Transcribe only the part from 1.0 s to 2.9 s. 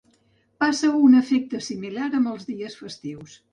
un efecte similar amb els dies